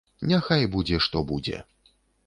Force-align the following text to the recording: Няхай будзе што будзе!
Няхай 0.31 0.63
будзе 0.77 0.97
што 1.09 1.25
будзе! 1.33 1.57